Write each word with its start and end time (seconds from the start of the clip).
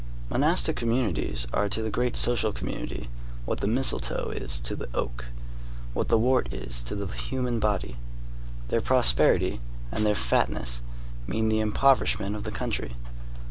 Monastic 0.31 0.75
communities 0.75 1.45
are 1.53 1.69
to 1.69 1.83
the 1.83 1.91
great 1.91 2.17
social 2.17 2.51
community 2.51 3.07
what 3.45 3.59
the 3.59 3.67
mistletoe 3.67 4.31
is 4.31 4.59
to 4.59 4.75
the 4.75 4.89
oak, 4.95 5.25
what 5.93 6.07
the 6.07 6.17
wart 6.17 6.51
is 6.51 6.81
to 6.81 6.95
the 6.95 7.05
human 7.05 7.59
body. 7.59 7.97
Their 8.69 8.81
prosperity 8.81 9.61
and 9.91 10.03
their 10.03 10.15
fatness 10.15 10.81
mean 11.27 11.49
the 11.49 11.59
impoverishment 11.59 12.35
of 12.35 12.45
the 12.45 12.51
country. 12.51 12.95